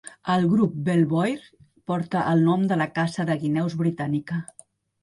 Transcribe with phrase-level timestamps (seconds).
[0.35, 1.35] El grup "Belvoir"
[1.93, 4.43] porta el nom de la caça de guineus britànica.